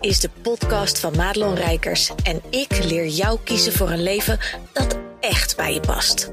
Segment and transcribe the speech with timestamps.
[0.00, 4.38] is de podcast van Madelon Rijkers en ik leer jou kiezen voor een leven
[4.72, 6.32] dat echt bij je past.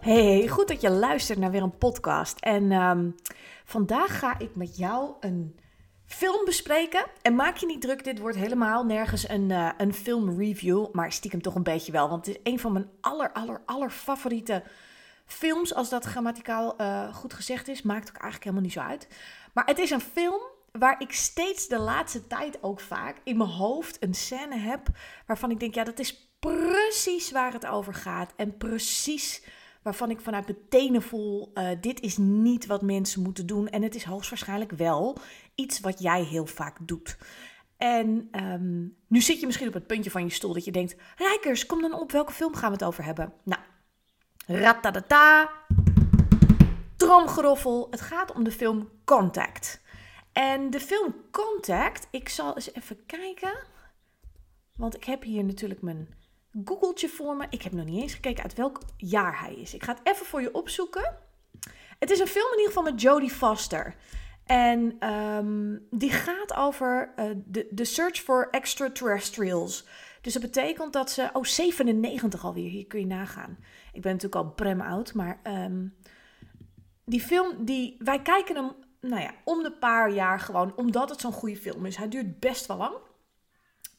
[0.00, 2.38] Hey, goed dat je luistert naar weer een podcast.
[2.38, 3.10] En ehm,
[3.64, 5.54] vandaag ga ik met jou een
[6.12, 7.04] film bespreken.
[7.22, 10.86] En maak je niet druk, dit wordt helemaal nergens een, uh, een filmreview.
[10.92, 12.08] Maar stiekem toch een beetje wel.
[12.08, 14.62] Want het is een van mijn aller, aller, aller favoriete
[15.26, 15.74] films.
[15.74, 17.82] Als dat grammaticaal uh, goed gezegd is.
[17.82, 19.08] Maakt ook eigenlijk helemaal niet zo uit.
[19.52, 20.40] Maar het is een film
[20.72, 24.86] waar ik steeds de laatste tijd ook vaak in mijn hoofd een scène heb.
[25.26, 28.32] Waarvan ik denk, ja, dat is precies waar het over gaat.
[28.36, 29.42] En precies
[29.82, 33.68] waarvan ik vanuit mijn tenen voel: uh, dit is niet wat mensen moeten doen.
[33.68, 35.16] En het is hoogstwaarschijnlijk wel
[35.54, 37.18] iets wat jij heel vaak doet.
[37.76, 40.96] En um, nu zit je misschien op het puntje van je stoel dat je denkt:
[41.16, 43.32] Rijkers, kom dan op, welke film gaan we het over hebben?
[43.44, 43.60] Nou,
[44.46, 45.50] ratatata,
[46.96, 47.86] tromgeroffel.
[47.90, 49.80] Het gaat om de film Contact.
[50.32, 53.52] En de film Contact, ik zal eens even kijken.
[54.76, 56.08] Want ik heb hier natuurlijk mijn
[56.64, 57.46] Googeltje voor me.
[57.50, 59.74] Ik heb nog niet eens gekeken uit welk jaar hij is.
[59.74, 61.16] Ik ga het even voor je opzoeken.
[61.98, 63.96] Het is een film in ieder geval met Jodie Foster.
[64.44, 67.30] En um, die gaat over uh,
[67.70, 69.86] de, search for extraterrestrials.
[70.20, 71.30] Dus dat betekent dat ze...
[71.32, 72.70] Oh, 97 alweer.
[72.70, 73.58] Hier kun je nagaan.
[73.92, 75.14] Ik ben natuurlijk al prem oud.
[75.14, 75.94] Maar um,
[77.04, 80.76] die film, die, wij kijken hem nou ja, om de paar jaar gewoon.
[80.76, 81.96] Omdat het zo'n goede film is.
[81.96, 82.94] Hij duurt best wel lang.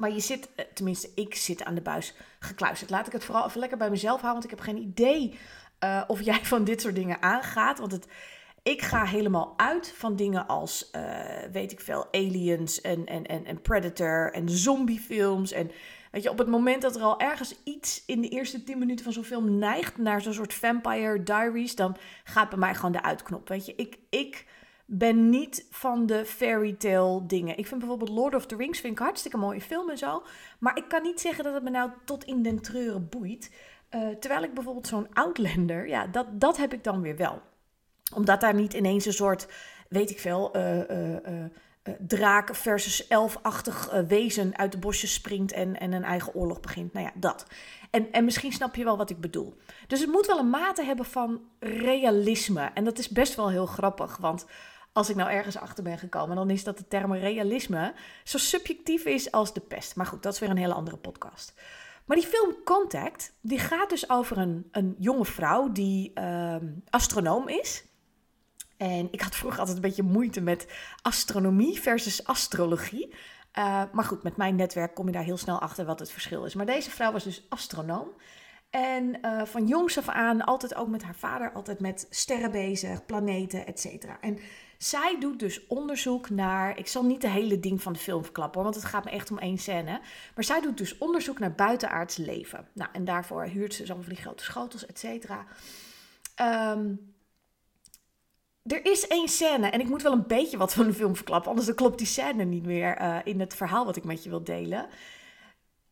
[0.02, 2.89] Maar je zit, eh, tenminste, ik zit aan de buis gekluisterd.
[2.89, 5.39] Laat ik het vooral even lekker bij mezelf houden, want ik heb geen idee
[5.83, 7.80] uh, of jij van dit soort dingen aangaat.
[7.80, 8.08] Want het,
[8.63, 11.02] ik ga helemaal uit van dingen als, uh,
[11.52, 15.52] weet ik veel, aliens en, en, en, en Predator en zombiefilms.
[15.52, 15.71] En
[16.11, 19.03] weet je, op het moment dat er al ergens iets in de eerste 10 minuten
[19.03, 23.03] van zo'n film neigt naar zo'n soort Vampire Diaries, dan gaat bij mij gewoon de
[23.03, 23.47] uitknop.
[23.47, 23.97] Weet je, ik.
[24.09, 24.45] ik
[24.93, 27.57] ben niet van de fairy tale dingen.
[27.57, 30.23] Ik vind bijvoorbeeld Lord of the Rings vind ik hartstikke mooie film en zo.
[30.59, 33.52] Maar ik kan niet zeggen dat het me nou tot in den treuren boeit.
[33.91, 37.41] Uh, terwijl ik bijvoorbeeld zo'n Outlander, ja, dat, dat heb ik dan weer wel.
[38.15, 39.47] Omdat daar niet ineens een soort,
[39.89, 41.45] weet ik veel, uh, uh,
[41.99, 46.93] draak versus elfachtig wezen uit de bosjes springt en, en een eigen oorlog begint.
[46.93, 47.45] Nou ja, dat.
[47.91, 49.58] En, en misschien snap je wel wat ik bedoel.
[49.87, 52.71] Dus het moet wel een mate hebben van realisme.
[52.73, 54.45] En dat is best wel heel grappig, want
[54.93, 57.93] als ik nou ergens achter ben gekomen, dan is dat de term realisme
[58.23, 59.95] zo subjectief is als de pest.
[59.95, 61.53] Maar goed, dat is weer een hele andere podcast.
[62.05, 66.55] Maar die film Contact, die gaat dus over een, een jonge vrouw die uh,
[66.89, 67.85] astronoom is.
[68.77, 70.67] En ik had vroeger altijd een beetje moeite met
[71.02, 73.13] astronomie versus astrologie.
[73.58, 76.45] Uh, maar goed, met mijn netwerk kom je daar heel snel achter wat het verschil
[76.45, 76.55] is.
[76.55, 78.09] Maar deze vrouw was dus astronoom.
[78.69, 83.05] En uh, van jongs af aan altijd ook met haar vader, altijd met sterren bezig,
[83.05, 84.08] planeten, et.
[84.21, 84.39] En
[84.83, 86.77] zij doet dus onderzoek naar.
[86.77, 89.31] Ik zal niet de hele ding van de film verklappen, want het gaat me echt
[89.31, 90.02] om één scène.
[90.36, 92.67] Maar zij doet dus onderzoek naar buitenaards leven.
[92.73, 95.45] Nou, en daarvoor huurt ze zo'n van die grote schotels, et cetera.
[96.71, 97.14] Um,
[98.64, 101.49] er is één scène, en ik moet wel een beetje wat van de film verklappen,
[101.49, 104.30] anders dan klopt die scène niet meer uh, in het verhaal wat ik met je
[104.30, 104.87] wil delen.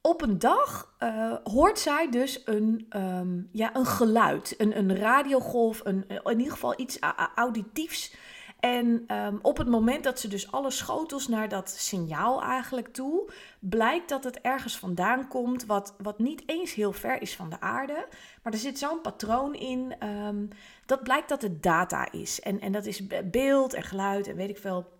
[0.02, 5.82] Op een dag uh, hoort zij dus een, um, ja, een geluid, een, een radiogolf,
[5.84, 7.00] een, in ieder geval iets
[7.36, 8.14] auditiefs
[8.60, 13.32] en um, op het moment dat ze dus alle schotels naar dat signaal eigenlijk toe,
[13.60, 17.60] blijkt dat het ergens vandaan komt wat, wat niet eens heel ver is van de
[17.60, 18.08] aarde.
[18.44, 20.48] Maar er zit zo'n patroon in, um,
[20.86, 22.40] dat blijkt dat het data is.
[22.40, 24.98] En, en dat is beeld en geluid en weet ik veel.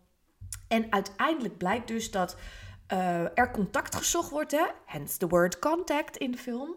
[0.68, 2.36] En uiteindelijk blijkt dus dat
[2.94, 4.66] uh, er contact gezocht wordt, hè?
[4.86, 6.76] hence the word contact in de film.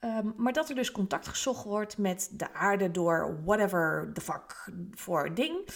[0.00, 4.70] Um, maar dat er dus contact gezocht wordt met de aarde door whatever the fuck
[4.90, 5.68] voor ding.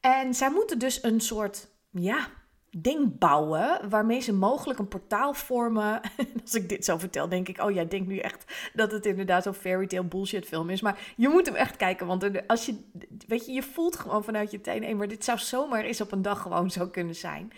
[0.00, 2.28] En zij moeten dus een soort, ja,
[2.70, 6.00] ding bouwen waarmee ze mogelijk een portaal vormen.
[6.42, 9.42] Als ik dit zo vertel, denk ik, oh jij denkt nu echt dat het inderdaad
[9.42, 10.80] zo'n fairy tale bullshit film is.
[10.80, 12.90] Maar je moet hem echt kijken, want als je,
[13.26, 16.22] weet je, je voelt gewoon vanuit je tenen, maar dit zou zomaar eens op een
[16.22, 17.52] dag gewoon zo kunnen zijn.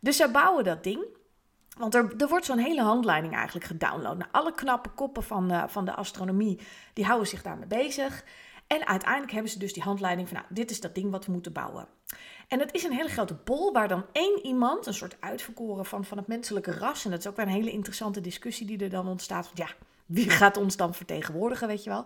[0.00, 1.04] Dus zij bouwen dat ding.
[1.78, 4.18] Want er, er wordt zo'n hele handleiding eigenlijk gedownload.
[4.18, 6.60] Nou, alle knappe koppen van, uh, van de astronomie,
[6.92, 8.24] die houden zich daarmee bezig.
[8.66, 11.32] En uiteindelijk hebben ze dus die handleiding van, nou, dit is dat ding wat we
[11.32, 11.88] moeten bouwen.
[12.48, 16.04] En het is een hele grote bol waar dan één iemand, een soort uitverkoren van,
[16.04, 18.90] van het menselijke ras, en dat is ook weer een hele interessante discussie die er
[18.90, 19.68] dan ontstaat, ja,
[20.06, 22.04] wie gaat ons dan vertegenwoordigen, weet je wel.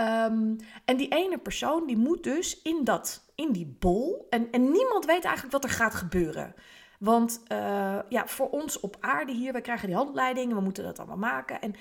[0.00, 4.70] Um, en die ene persoon, die moet dus in, dat, in die bol, en, en
[4.70, 6.54] niemand weet eigenlijk wat er gaat gebeuren.
[6.98, 10.98] Want uh, ja, voor ons op aarde hier, we krijgen die handleidingen, we moeten dat
[10.98, 11.60] allemaal maken.
[11.60, 11.74] En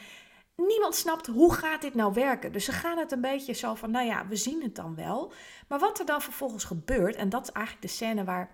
[0.57, 2.51] niemand snapt hoe gaat dit nou werken.
[2.51, 5.33] Dus ze gaan het een beetje zo van, nou ja, we zien het dan wel.
[5.68, 8.50] Maar wat er dan vervolgens gebeurt, en dat is eigenlijk de scène waar,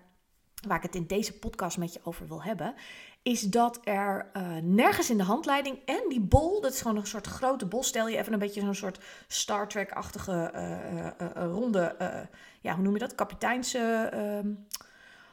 [0.66, 2.74] waar ik het in deze podcast met je over wil hebben,
[3.22, 7.06] is dat er uh, nergens in de handleiding en die bol, dat is gewoon een
[7.06, 11.96] soort grote bol, stel je even een beetje zo'n soort Star Trek-achtige uh, uh, ronde,
[12.60, 13.14] ja, hoe noem je dat?
[13.14, 14.52] Kapiteins, ehm,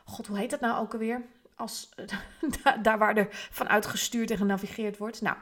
[0.06, 1.25] god, hoe heet dat nou ook alweer?
[1.56, 1.89] Als,
[2.81, 5.21] daar waar er vanuit gestuurd en genavigeerd wordt.
[5.21, 5.38] Nou,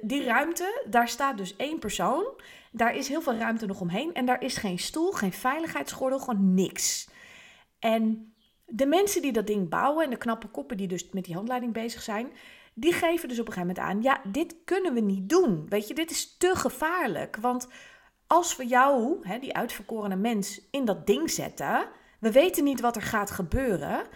[0.00, 2.26] die ruimte, daar staat dus één persoon.
[2.72, 4.14] Daar is heel veel ruimte nog omheen.
[4.14, 7.08] En daar is geen stoel, geen veiligheidsgordel, gewoon niks.
[7.78, 8.32] En
[8.66, 11.72] de mensen die dat ding bouwen en de knappe koppen die dus met die handleiding
[11.72, 12.28] bezig zijn,
[12.74, 15.66] die geven dus op een gegeven moment aan: ja, dit kunnen we niet doen.
[15.68, 17.36] Weet je, dit is te gevaarlijk.
[17.36, 17.68] Want
[18.26, 21.88] als we jou, hè, die uitverkorene mens, in dat ding zetten,
[22.20, 24.06] we weten niet wat er gaat gebeuren,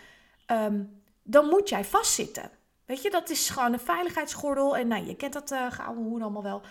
[0.46, 2.50] um, dan moet jij vastzitten.
[2.92, 4.76] Weet je, dat is gewoon een veiligheidsgordel.
[4.76, 6.62] En nou, je kent dat uh, hoe allemaal wel.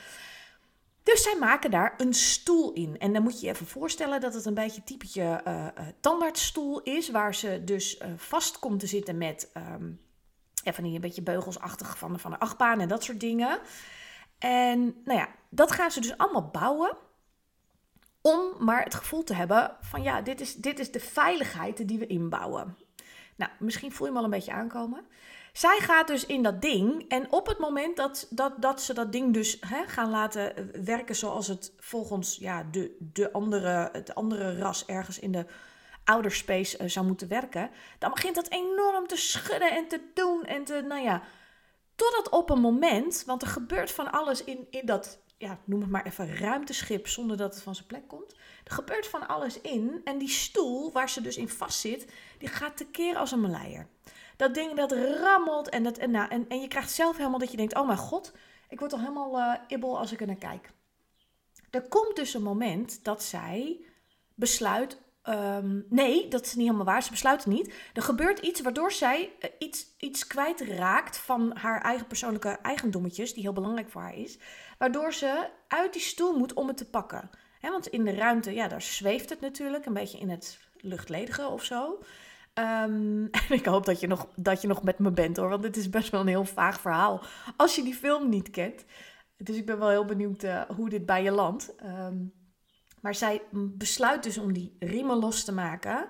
[1.03, 2.99] Dus zij maken daar een stoel in.
[2.99, 5.67] En dan moet je je even voorstellen dat het een beetje typetje uh,
[5.99, 7.09] tandartsstoel is.
[7.09, 10.01] Waar ze dus vast komt te zitten met um,
[10.63, 13.59] ja, van die een beetje beugelsachtig van, van de achtbaan en dat soort dingen.
[14.39, 16.97] En nou ja, dat gaan ze dus allemaal bouwen.
[18.21, 21.99] Om maar het gevoel te hebben van ja, dit is, dit is de veiligheid die
[21.99, 22.77] we inbouwen.
[23.35, 25.05] Nou, misschien voel je hem al een beetje aankomen.
[25.51, 27.09] Zij gaat dus in dat ding.
[27.09, 31.15] En op het moment dat, dat, dat ze dat ding dus hè, gaan laten werken
[31.15, 35.45] zoals het volgens ja, de, de andere, het andere ras ergens in de
[36.03, 37.69] outer space uh, zou moeten werken.
[37.99, 40.43] Dan begint dat enorm te schudden en te doen.
[40.43, 41.21] En te, nou ja,
[41.95, 45.89] totdat op een moment, want er gebeurt van alles in, in dat, ja, noem het
[45.89, 48.35] maar even ruimteschip zonder dat het van zijn plek komt.
[48.63, 50.01] Er gebeurt van alles in.
[50.03, 53.87] En die stoel waar ze dus in vast zit, die gaat tekeer als een maleier.
[54.41, 57.51] Dat ding dat rammelt en, dat, en, nou, en, en je krijgt zelf helemaal dat
[57.51, 58.33] je denkt, oh mijn god,
[58.69, 60.71] ik word al helemaal uh, ibbel als ik er naar kijk.
[61.69, 63.85] Er komt dus een moment dat zij
[64.35, 67.73] besluit, um, nee, dat is niet helemaal waar, ze besluit het niet.
[67.93, 73.43] Er gebeurt iets waardoor zij uh, iets, iets kwijtraakt van haar eigen persoonlijke eigendommetjes, die
[73.43, 74.37] heel belangrijk voor haar is.
[74.77, 77.29] Waardoor ze uit die stoel moet om het te pakken.
[77.61, 81.63] Want in de ruimte, ja, daar zweeft het natuurlijk, een beetje in het luchtledige of
[81.63, 81.99] zo.
[82.53, 85.61] Um, en ik hoop dat je, nog, dat je nog met me bent hoor, want
[85.61, 87.21] dit is best wel een heel vaag verhaal.
[87.57, 88.85] Als je die film niet kent.
[89.37, 91.75] Dus ik ben wel heel benieuwd uh, hoe dit bij je landt.
[91.83, 92.33] Um,
[93.01, 96.07] maar zij besluit dus om die riemen los te maken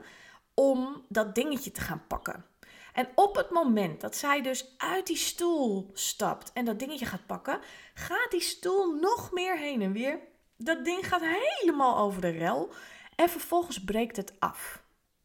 [0.54, 2.46] om dat dingetje te gaan pakken.
[2.94, 7.26] En op het moment dat zij dus uit die stoel stapt en dat dingetje gaat
[7.26, 7.60] pakken,
[7.94, 10.20] gaat die stoel nog meer heen en weer.
[10.58, 12.74] Dat ding gaat helemaal over de rel
[13.16, 14.81] en vervolgens breekt het af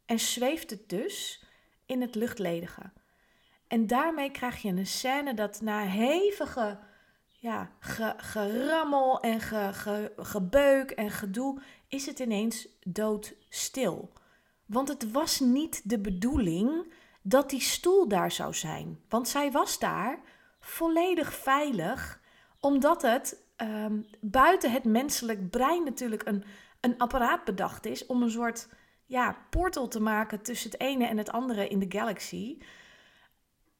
[0.07, 1.43] en zweeft het dus
[1.85, 2.91] in het luchtledige.
[3.67, 6.79] En daarmee krijg je een scène dat na hevige
[7.39, 7.71] ja,
[8.17, 14.11] gerammel en ge, gebeuk en gedoe is het ineens doodstil.
[14.65, 18.99] Want het was niet de bedoeling dat die stoel daar zou zijn.
[19.09, 20.19] Want zij was daar
[20.59, 22.21] volledig veilig,
[22.59, 26.43] omdat het um, buiten het menselijk brein natuurlijk een,
[26.81, 28.67] een apparaat bedacht is om een soort
[29.07, 32.57] ja, portal te maken tussen het ene en het andere in de galaxy.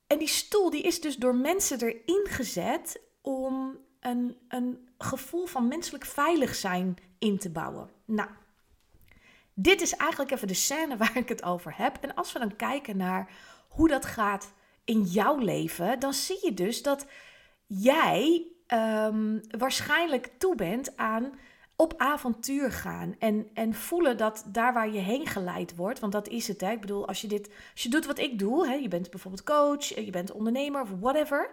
[0.08, 5.68] En die stoel die is dus door mensen erin gezet om een, een gevoel van
[5.68, 7.90] menselijk veilig zijn in te bouwen.
[8.06, 8.30] Nou,
[9.54, 11.98] dit is eigenlijk even de scène waar ik het over heb.
[12.02, 13.32] En als we dan kijken naar
[13.68, 14.54] hoe dat gaat
[14.84, 17.06] in jouw leven, dan zie je dus dat
[17.66, 21.34] jij um, waarschijnlijk toe bent aan
[21.80, 26.28] op avontuur gaan en, en voelen dat daar waar je heen geleid wordt, want dat
[26.28, 26.62] is het.
[26.62, 26.72] Hè?
[26.72, 29.44] Ik bedoel, als je, dit, als je doet wat ik doe, hè, je bent bijvoorbeeld
[29.44, 31.50] coach, je bent ondernemer of whatever,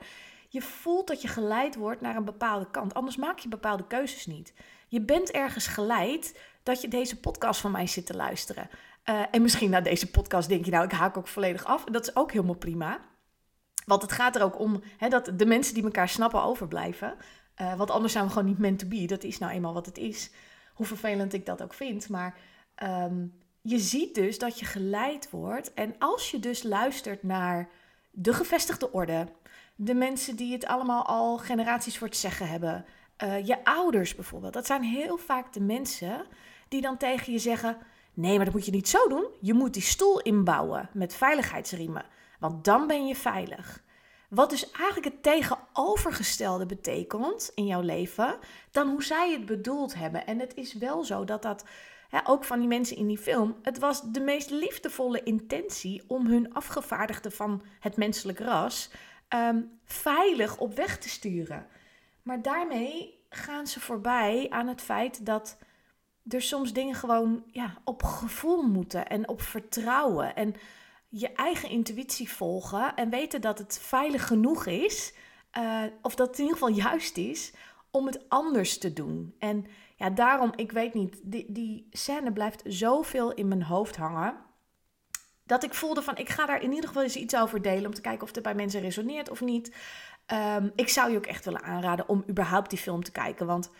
[0.49, 2.95] je voelt dat je geleid wordt naar een bepaalde kant.
[2.95, 4.53] Anders maak je bepaalde keuzes niet.
[4.89, 8.69] Je bent ergens geleid dat je deze podcast van mij zit te luisteren.
[9.05, 11.85] Uh, en misschien na deze podcast denk je, nou, ik haak ook volledig af.
[11.85, 13.01] Dat is ook helemaal prima.
[13.87, 17.15] Want het gaat er ook om hè, dat de mensen die elkaar snappen overblijven.
[17.61, 19.07] Uh, want anders zijn we gewoon niet meant to be.
[19.07, 20.31] Dat is nou eenmaal wat het is.
[20.75, 22.09] Hoe vervelend ik dat ook vind.
[22.09, 22.39] Maar
[22.83, 25.75] um, je ziet dus dat je geleid wordt.
[25.75, 27.69] En als je dus luistert naar
[28.11, 29.29] de gevestigde orde,
[29.75, 32.85] de mensen die het allemaal al generaties voor het zeggen hebben,
[33.25, 34.53] uh, je ouders bijvoorbeeld.
[34.53, 36.27] Dat zijn heel vaak de mensen
[36.69, 37.77] die dan tegen je zeggen:
[38.15, 39.27] Nee, maar dat moet je niet zo doen.
[39.41, 42.05] Je moet die stoel inbouwen met veiligheidsriemen,
[42.39, 43.84] want dan ben je veilig.
[44.35, 48.39] Wat dus eigenlijk het tegenovergestelde betekent in jouw leven
[48.71, 50.27] dan hoe zij het bedoeld hebben.
[50.27, 51.65] En het is wel zo dat dat
[52.25, 56.55] ook van die mensen in die film, het was de meest liefdevolle intentie om hun
[56.55, 58.91] afgevaardigden van het menselijk ras
[59.29, 61.67] ehm, veilig op weg te sturen.
[62.23, 65.59] Maar daarmee gaan ze voorbij aan het feit dat
[66.29, 70.37] er soms dingen gewoon ja, op gevoel moeten en op vertrouwen.
[70.37, 70.55] En
[71.17, 75.15] je eigen intuïtie volgen en weten dat het veilig genoeg is,
[75.59, 77.53] uh, of dat het in ieder geval juist is,
[77.91, 79.35] om het anders te doen.
[79.39, 79.67] En
[79.97, 84.37] ja, daarom, ik weet niet, die, die scène blijft zoveel in mijn hoofd hangen.
[85.45, 87.87] Dat ik voelde van, ik ga daar in ieder geval eens iets over delen.
[87.87, 89.75] Om te kijken of het bij mensen resoneert of niet.
[90.33, 93.47] Um, ik zou je ook echt willen aanraden om überhaupt die film te kijken.
[93.47, 93.71] Want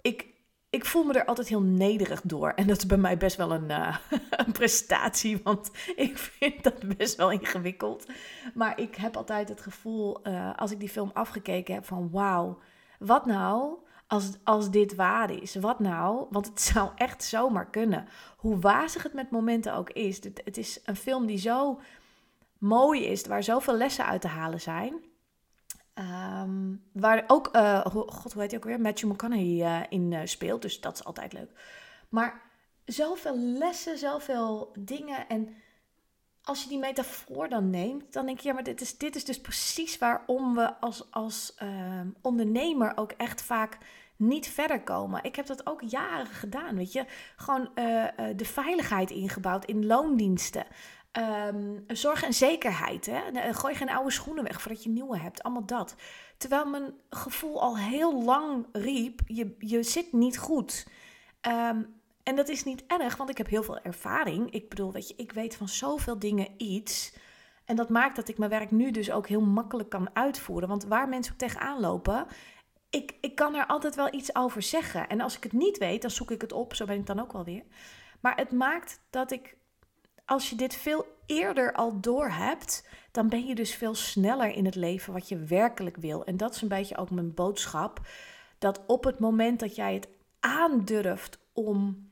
[0.00, 0.26] ik,
[0.70, 2.50] ik voel me er altijd heel nederig door.
[2.50, 3.96] En dat is bij mij best wel een, uh,
[4.30, 8.06] een, prestatie, want ik vind dat best wel ingewikkeld.
[8.54, 12.58] Maar ik heb altijd het gevoel, uh, als ik die film afgekeken heb, van wauw,
[12.98, 15.54] wat nou als, als dit waar is?
[15.54, 16.26] Wat nou?
[16.30, 18.08] Want het zou echt zomaar kunnen.
[18.36, 20.24] Hoe wazig het met momenten ook is.
[20.24, 21.80] Het, het is een film die zo
[22.58, 24.94] mooi is, waar zoveel lessen uit te halen zijn.
[25.98, 28.80] Ehm, waar ook, uh, god, hoe heet hij ook weer?
[28.80, 30.62] Matthew McConaughey uh, in uh, speelt.
[30.62, 31.50] Dus dat is altijd leuk.
[32.08, 32.42] Maar
[32.84, 35.28] zoveel lessen, zoveel dingen.
[35.28, 35.56] En
[36.42, 39.24] als je die metafoor dan neemt, dan denk je, ja, maar dit is, dit is
[39.24, 43.78] dus precies waarom we als, als ehm, ondernemer ook echt vaak
[44.16, 45.24] niet verder komen.
[45.24, 47.04] Ik heb dat ook jaren gedaan, weet je.
[47.36, 47.70] Gewoon
[48.36, 50.66] de veiligheid ingebouwd in loondiensten.
[51.12, 53.06] Um, zorg en zekerheid.
[53.06, 53.52] Hè?
[53.54, 55.42] Gooi geen oude schoenen weg voordat je nieuwe hebt.
[55.42, 55.94] Allemaal dat.
[56.36, 60.86] Terwijl mijn gevoel al heel lang riep: je, je zit niet goed.
[61.48, 64.50] Um, en dat is niet erg, want ik heb heel veel ervaring.
[64.50, 67.16] Ik bedoel, weet je, ik weet van zoveel dingen iets.
[67.64, 70.68] En dat maakt dat ik mijn werk nu dus ook heel makkelijk kan uitvoeren.
[70.68, 72.26] Want waar mensen ook tegenaan lopen,
[72.90, 75.08] ik, ik kan er altijd wel iets over zeggen.
[75.08, 76.74] En als ik het niet weet, dan zoek ik het op.
[76.74, 77.64] Zo ben ik dan ook wel weer.
[78.20, 79.56] Maar het maakt dat ik
[80.28, 84.64] als je dit veel eerder al door hebt, dan ben je dus veel sneller in
[84.64, 86.24] het leven wat je werkelijk wil.
[86.24, 88.00] En dat is een beetje ook mijn boodschap.
[88.58, 90.08] Dat op het moment dat jij het
[90.40, 92.08] aandurft om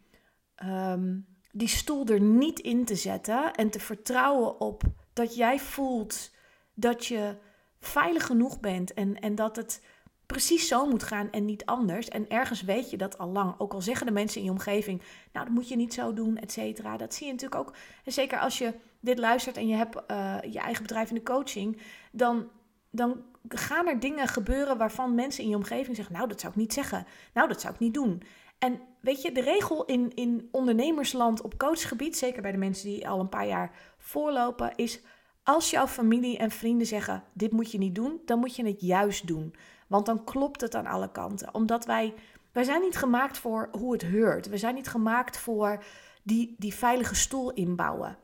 [0.54, 1.18] ehm,
[1.52, 4.82] die stoel er niet in te zetten en te vertrouwen op
[5.12, 6.30] dat jij voelt
[6.74, 7.36] dat je
[7.80, 9.84] veilig genoeg bent en, en dat het
[10.26, 12.08] precies zo moet gaan en niet anders.
[12.08, 13.54] En ergens weet je dat al lang.
[13.58, 15.02] Ook al zeggen de mensen in je omgeving,
[15.32, 16.96] nou dat moet je niet zo doen, et cetera.
[16.96, 17.74] Dat zie je natuurlijk ook.
[18.04, 21.22] En zeker als je dit luistert en je hebt uh, je eigen bedrijf in de
[21.22, 21.80] coaching,
[22.12, 22.48] dan,
[22.90, 26.58] dan gaan er dingen gebeuren waarvan mensen in je omgeving zeggen, nou dat zou ik
[26.58, 28.22] niet zeggen, nou dat zou ik niet doen.
[28.58, 33.08] En weet je, de regel in, in ondernemersland op coachgebied, zeker bij de mensen die
[33.08, 35.00] al een paar jaar voorlopen, is
[35.42, 38.80] als jouw familie en vrienden zeggen: dit moet je niet doen, dan moet je het
[38.80, 39.54] juist doen.
[39.86, 41.54] Want dan klopt het aan alle kanten.
[41.54, 42.14] Omdat wij,
[42.52, 44.48] wij zijn niet gemaakt voor hoe het heurt.
[44.48, 45.84] We zijn niet gemaakt voor
[46.22, 48.16] die, die veilige stoel inbouwen.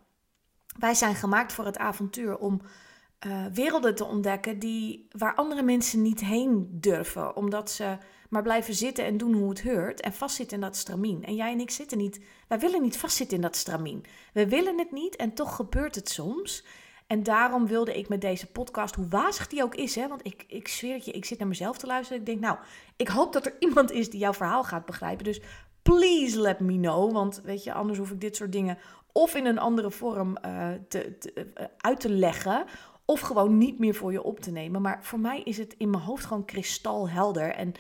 [0.79, 2.61] Wij zijn gemaakt voor het avontuur om
[3.27, 7.37] uh, werelden te ontdekken die, waar andere mensen niet heen durven.
[7.37, 7.97] Omdat ze
[8.29, 11.25] maar blijven zitten en doen hoe het heurt en vastzitten in dat stramien.
[11.25, 14.05] En jij en ik zitten niet, wij willen niet vastzitten in dat stramien.
[14.33, 16.65] We willen het niet en toch gebeurt het soms.
[17.13, 20.45] En daarom wilde ik met deze podcast, hoe wazig die ook is, hè, want ik,
[20.49, 22.21] ik zweer het je, ik zit naar mezelf te luisteren.
[22.21, 22.59] Ik denk, nou,
[22.97, 25.25] ik hoop dat er iemand is die jouw verhaal gaat begrijpen.
[25.25, 25.41] Dus
[25.83, 28.79] please let me know, want weet je, anders hoef ik dit soort dingen
[29.13, 32.65] of in een andere vorm uh, te, uh, uit te leggen,
[33.05, 34.83] of gewoon niet meer voor je op te nemen.
[34.83, 37.73] Maar voor mij is het in mijn hoofd gewoon kristalhelder en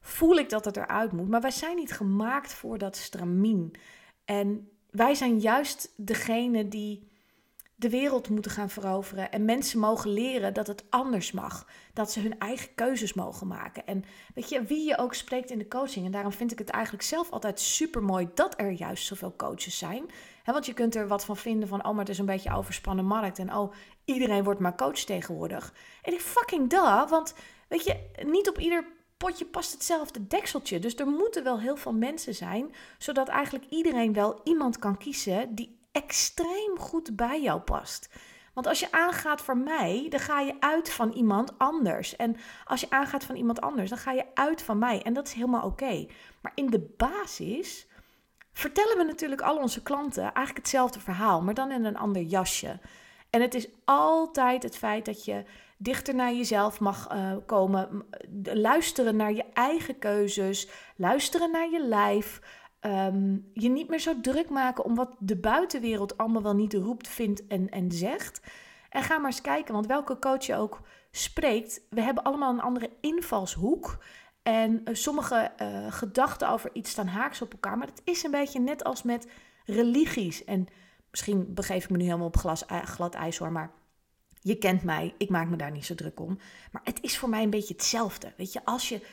[0.00, 1.28] voel ik dat het eruit moet.
[1.28, 3.72] Maar wij zijn niet gemaakt voor dat stramien.
[4.24, 7.08] En wij zijn juist degene die
[7.78, 11.66] de wereld moeten gaan veroveren en mensen mogen leren dat het anders mag.
[11.92, 13.86] Dat ze hun eigen keuzes mogen maken.
[13.86, 14.04] En
[14.34, 16.06] weet je, wie je ook spreekt in de coaching.
[16.06, 19.78] En daarom vind ik het eigenlijk zelf altijd super mooi dat er juist zoveel coaches
[19.78, 20.10] zijn.
[20.44, 23.04] want je kunt er wat van vinden van, oh, maar het is een beetje overspannen
[23.04, 23.38] markt.
[23.38, 23.72] En oh,
[24.04, 25.74] iedereen wordt maar coach tegenwoordig.
[26.02, 27.34] En ik fucking da, want
[27.68, 28.84] weet je, niet op ieder
[29.16, 30.78] potje past hetzelfde dekseltje.
[30.78, 35.54] Dus er moeten wel heel veel mensen zijn, zodat eigenlijk iedereen wel iemand kan kiezen
[35.54, 38.08] die extreem goed bij jou past.
[38.54, 42.16] Want als je aangaat voor mij, dan ga je uit van iemand anders.
[42.16, 45.02] En als je aangaat van iemand anders, dan ga je uit van mij.
[45.02, 46.06] En dat is helemaal oké.
[46.40, 47.86] Maar in de basis
[48.52, 52.80] vertellen we natuurlijk al onze klanten eigenlijk hetzelfde verhaal, maar dan in een ander jasje.
[53.30, 55.44] En het is altijd het feit dat je
[55.76, 58.04] dichter naar jezelf mag uh, komen,
[58.42, 62.40] luisteren naar je eigen keuzes, luisteren naar je lijf,
[62.88, 67.08] Ehm, je niet meer zo druk maken om wat de buitenwereld allemaal wel niet roept,
[67.08, 68.40] vindt en, en zegt.
[68.90, 70.80] En ga maar eens kijken, want welke coach je ook
[71.10, 74.04] spreekt, we hebben allemaal een andere invalshoek.
[74.42, 77.78] En uh, sommige uh, gedachten over iets staan haaks op elkaar.
[77.78, 79.28] Maar het is een beetje net als met
[79.64, 80.44] religies.
[80.44, 80.66] En
[81.10, 83.52] misschien begeef ik me nu helemaal op glas, glad ijs hoor.
[83.52, 83.70] Maar
[84.40, 86.38] je kent mij, ik maak me daar niet zo druk om.
[86.72, 88.32] Maar het is voor mij een beetje hetzelfde.
[88.36, 89.06] Weet je, als je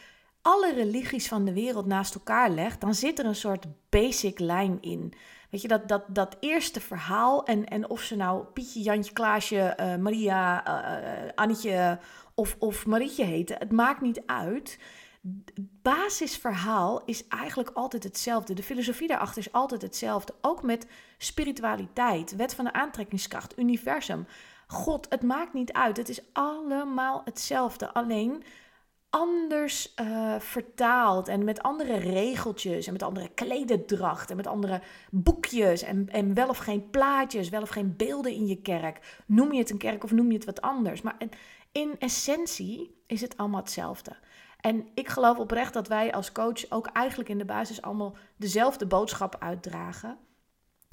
[0.46, 4.78] alle religies van de wereld naast elkaar legt, dan zit er een soort basic lijn
[4.82, 5.14] in.
[5.50, 9.78] Weet je, dat, dat, dat eerste verhaal en, en of ze nou Pietje, Jantje, Klaasje,
[9.80, 12.00] uh, Maria, uh, Annetje
[12.34, 14.80] of, of Marietje heten, het maakt niet uit.
[15.22, 18.54] Het basisverhaal is eigenlijk altijd hetzelfde.
[18.54, 20.34] De filosofie daarachter is altijd hetzelfde.
[20.42, 20.88] Ook met
[21.18, 24.28] spiritualiteit, wet van de aantrekkingskracht, universum.
[24.68, 25.98] God, het maakt niet uit.
[25.98, 27.94] Het is allemaal hetzelfde.
[27.94, 28.44] Alleen
[29.16, 34.82] anders uh, vertaald en met andere regeltjes en met andere klededracht en met andere
[35.12, 39.24] boekjes en, en wel of geen plaatjes, wel of geen beelden in je kerk.
[39.26, 41.02] Noem je het een kerk of noem je het wat anders.
[41.02, 41.18] Maar
[41.72, 44.16] in essentie is het allemaal hetzelfde.
[44.62, 48.86] En ik geloof oprecht dat wij als coach ook eigenlijk in de basis allemaal dezelfde
[48.86, 50.18] boodschap uitdragen.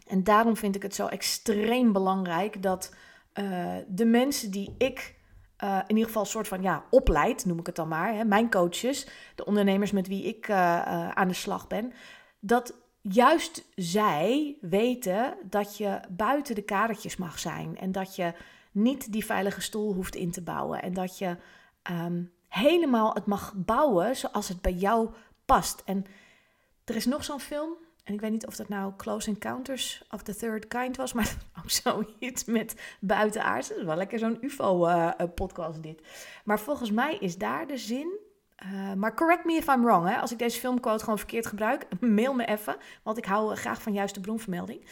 [0.06, 2.94] En daarom vind ik het zo extreem belangrijk dat
[3.34, 5.20] uh, de mensen die ik
[5.64, 8.14] uh, in ieder geval een soort van ja, opleid, noem ik het dan maar.
[8.14, 11.92] Hè, mijn coaches, de ondernemers met wie ik uh, uh, aan de slag ben.
[12.40, 17.78] Dat juist zij weten dat je buiten de kadertjes mag zijn.
[17.78, 18.34] En dat je
[18.72, 20.82] niet die veilige stoel hoeft in te bouwen.
[20.82, 21.36] En dat je
[21.90, 25.10] um, helemaal het mag bouwen zoals het bij jou
[25.44, 25.82] past.
[25.84, 26.04] En
[26.84, 27.76] er is nog zo'n film.
[28.02, 31.36] En ik weet niet of dat nou Close Encounters of the Third Kind was, maar
[31.62, 33.68] ook zoiets met buitenaards.
[33.68, 36.02] Dat wel lekker zo'n UFO-podcast uh, dit.
[36.44, 38.18] Maar volgens mij is daar de zin.
[38.64, 40.08] Uh, maar correct me if I'm wrong.
[40.08, 40.16] Hè?
[40.16, 42.76] Als ik deze filmquote gewoon verkeerd gebruik, mail me even.
[43.02, 44.84] Want ik hou graag van juiste bronvermelding.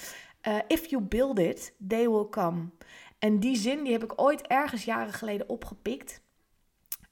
[0.67, 2.69] If you build it, they will come.
[3.19, 6.23] En die zin die heb ik ooit ergens jaren geleden opgepikt.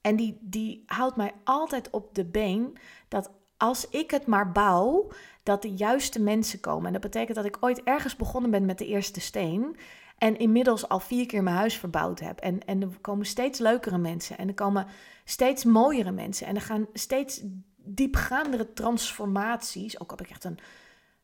[0.00, 2.76] En die, die houdt mij altijd op de been
[3.08, 5.08] dat als ik het maar bouw,
[5.42, 6.86] dat de juiste mensen komen.
[6.86, 9.76] En dat betekent dat ik ooit ergens begonnen ben met de eerste steen.
[10.18, 12.38] En inmiddels al vier keer mijn huis verbouwd heb.
[12.38, 14.38] En, en er komen steeds leukere mensen.
[14.38, 14.86] En er komen
[15.24, 16.46] steeds mooiere mensen.
[16.46, 17.40] En er gaan steeds
[17.76, 20.00] diepgaandere transformaties.
[20.00, 20.58] Ook heb ik echt een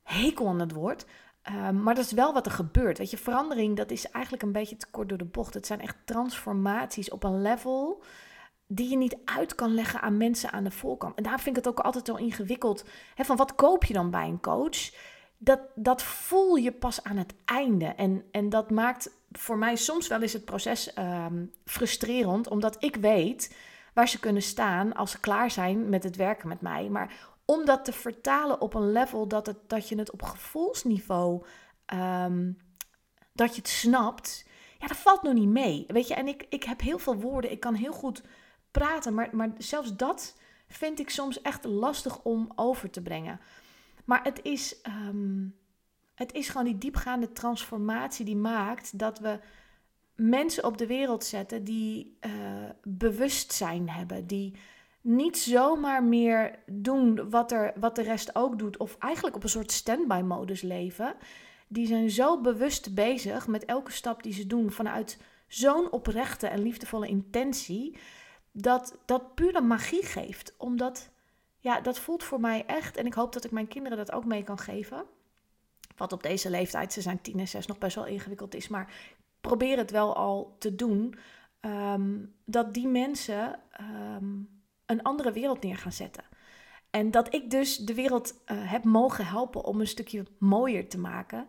[0.02, 1.06] hekel aan het woord.
[1.50, 2.98] Uh, maar dat is wel wat er gebeurt.
[2.98, 5.54] Weet je, verandering, dat is eigenlijk een beetje te kort door de bocht.
[5.54, 8.02] Het zijn echt transformaties op een level
[8.74, 11.16] die je niet uit kan leggen aan mensen aan de voorkant.
[11.16, 12.84] En daar vind ik het ook altijd zo ingewikkeld.
[13.14, 14.92] Hè, van wat koop je dan bij een coach?
[15.38, 17.86] Dat, dat voel je pas aan het einde.
[17.86, 22.96] En, en dat maakt voor mij soms wel eens het proces um, frustrerend, omdat ik
[22.96, 23.56] weet
[23.94, 26.88] waar ze kunnen staan als ze klaar zijn met het werken met mij.
[26.88, 31.44] Maar om dat te vertalen op een level dat, het, dat je het op gevoelsniveau,
[31.94, 32.58] um,
[33.32, 34.46] dat je het snapt,
[34.78, 35.84] ja, dat valt nog niet mee.
[35.86, 38.22] Weet je, en ik, ik heb heel veel woorden, ik kan heel goed
[38.78, 39.14] praten.
[39.14, 40.36] Maar, maar zelfs dat
[40.68, 43.40] vind ik soms echt lastig om over te brengen.
[44.04, 44.76] Maar het is,
[45.08, 45.54] um,
[46.14, 49.38] het is gewoon die diepgaande transformatie die maakt dat we
[50.14, 52.32] mensen op de wereld zetten die uh,
[52.82, 54.26] bewustzijn hebben.
[54.26, 54.56] Die
[55.00, 58.76] niet zomaar meer doen wat, er, wat de rest ook doet.
[58.76, 61.14] Of eigenlijk op een soort standby modus leven.
[61.68, 66.62] Die zijn zo bewust bezig met elke stap die ze doen vanuit zo'n oprechte en
[66.62, 67.96] liefdevolle intentie
[68.56, 70.54] dat dat pure magie geeft.
[70.56, 71.10] Omdat,
[71.58, 72.96] ja, dat voelt voor mij echt.
[72.96, 75.04] En ik hoop dat ik mijn kinderen dat ook mee kan geven.
[75.96, 78.68] Wat op deze leeftijd, ze zijn tien en zes, nog best wel ingewikkeld is.
[78.68, 78.92] Maar
[79.40, 81.14] probeer het wel al te doen.
[81.60, 86.24] Um, dat die mensen um, een andere wereld neer gaan zetten.
[86.90, 90.98] En dat ik dus de wereld uh, heb mogen helpen om een stukje mooier te
[90.98, 91.46] maken.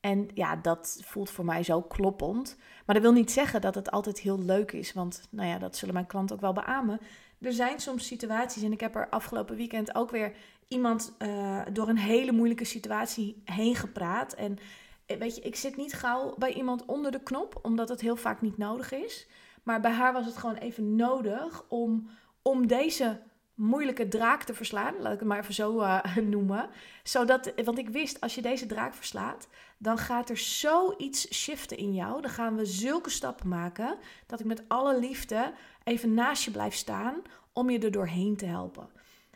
[0.00, 2.56] En ja, dat voelt voor mij zo kloppend.
[2.86, 4.92] Maar dat wil niet zeggen dat het altijd heel leuk is.
[4.92, 7.00] Want nou ja, dat zullen mijn klanten ook wel beamen.
[7.40, 10.32] Er zijn soms situaties, en ik heb er afgelopen weekend ook weer
[10.68, 14.32] iemand uh, door een hele moeilijke situatie heen gepraat.
[14.32, 14.58] En
[15.06, 18.16] eh, weet je, ik zit niet gauw bij iemand onder de knop, omdat het heel
[18.16, 19.26] vaak niet nodig is.
[19.62, 22.08] Maar bij haar was het gewoon even nodig om,
[22.42, 23.20] om deze
[23.58, 24.94] moeilijke draak te verslaan.
[24.98, 26.68] Laat ik het maar even zo uh, noemen.
[27.02, 31.94] Zodat, want ik wist, als je deze draak verslaat, dan gaat er zoiets shiften in
[31.94, 32.20] jou.
[32.20, 35.52] Dan gaan we zulke stappen maken dat ik met alle liefde
[35.84, 38.88] even naast je blijf staan om je er doorheen te helpen.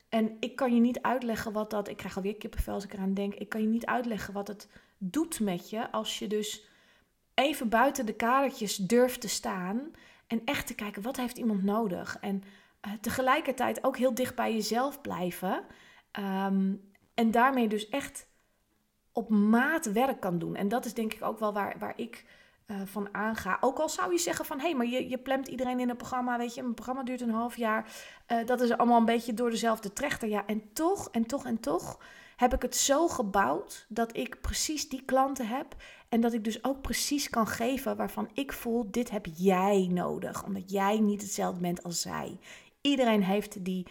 [0.09, 1.89] En ik kan je niet uitleggen wat dat.
[1.89, 3.35] Ik krijg alweer kippenvel als ik eraan denk.
[3.35, 6.67] Ik kan je niet uitleggen wat het doet met je als je dus
[7.35, 9.91] even buiten de kadertjes durft te staan
[10.27, 12.43] en echt te kijken wat heeft iemand nodig en
[13.01, 15.65] tegelijkertijd ook heel dicht bij jezelf blijven.
[16.19, 18.27] Um, en daarmee dus echt
[19.13, 20.55] op maat werk kan doen.
[20.57, 22.25] En dat is denk ik ook wel waar, waar ik
[22.67, 23.59] uh, van aanga.
[23.61, 25.97] Ook al zou je zeggen van, hé, hey, maar je, je plemt iedereen in een
[25.97, 27.93] programma, weet je, een programma duurt een half jaar.
[28.33, 30.29] Uh, dat is allemaal een beetje door dezelfde trechter.
[30.29, 31.99] Ja, en toch, en toch, en toch
[32.37, 35.77] heb ik het zo gebouwd dat ik precies die klanten heb.
[36.09, 40.45] En dat ik dus ook precies kan geven waarvan ik voel, dit heb jij nodig.
[40.45, 42.39] Omdat jij niet hetzelfde bent als zij.
[42.83, 43.87] Iedereen heeft die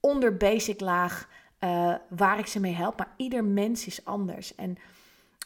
[0.00, 1.28] onder basic laag
[1.60, 2.98] uh, waar ik ze mee help.
[2.98, 4.54] Maar ieder mens is anders.
[4.54, 4.76] En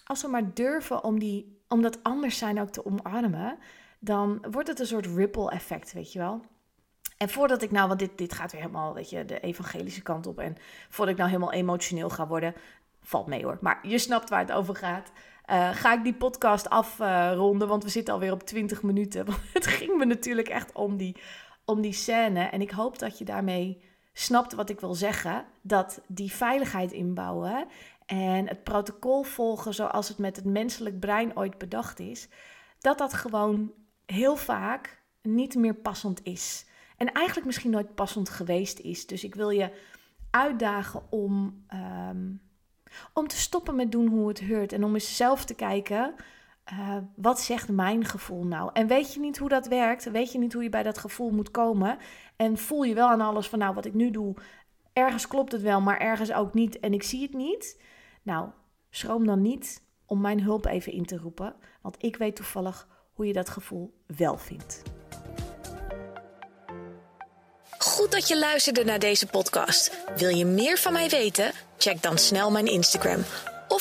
[0.04, 3.58] als we maar durven om, die, om dat anders zijn ook te omarmen,
[3.98, 6.40] dan wordt het een soort ripple effect, weet je wel.
[7.16, 10.26] En voordat ik nou, want dit, dit gaat weer helemaal, weet je, de evangelische kant
[10.26, 10.38] op.
[10.38, 10.56] En
[10.88, 12.54] voordat ik nou helemaal emotioneel ga worden,
[13.02, 13.58] valt mee hoor.
[13.60, 15.12] Maar je snapt waar het over gaat.
[15.50, 19.24] Uh, ga ik die podcast afronden, want we zitten alweer op 20 minuten.
[19.26, 21.16] Want het ging me natuurlijk echt om die,
[21.70, 22.44] om die scène.
[22.44, 25.44] En ik hoop dat je daarmee snapt wat ik wil zeggen.
[25.62, 27.66] Dat die veiligheid inbouwen
[28.06, 32.28] en het protocol volgen zoals het met het menselijk brein ooit bedacht is,
[32.78, 33.72] dat dat gewoon
[34.06, 36.66] heel vaak niet meer passend is.
[36.96, 39.06] En eigenlijk misschien nooit passend geweest is.
[39.06, 39.72] Dus ik wil je
[40.30, 41.64] uitdagen om,
[42.08, 42.40] um,
[43.12, 44.72] om te stoppen met doen hoe het hoort.
[44.72, 46.14] En om eens zelf te kijken,
[46.72, 48.70] uh, wat zegt mijn gevoel nou?
[48.72, 50.10] En weet je niet hoe dat werkt?
[50.10, 51.98] Weet je niet hoe je bij dat gevoel moet komen?
[52.36, 54.34] En voel je wel aan alles van, nou, wat ik nu doe,
[54.92, 56.80] ergens klopt het wel, maar ergens ook niet.
[56.80, 57.80] En ik zie het niet.
[58.22, 58.48] Nou,
[58.90, 61.54] schroom dan niet om mijn hulp even in te roepen.
[61.82, 64.82] Want ik weet toevallig hoe je dat gevoel wel vindt.
[67.78, 70.04] Goed dat je luisterde naar deze podcast.
[70.16, 71.52] Wil je meer van mij weten?
[71.78, 73.24] Check dan snel mijn Instagram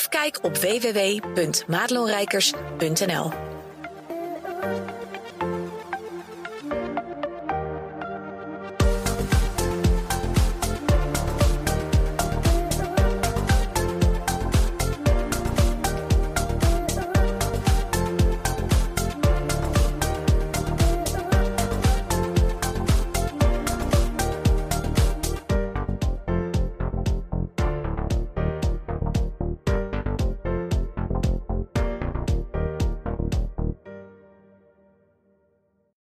[0.00, 3.49] of kijk op www.madelonrijkers.nl.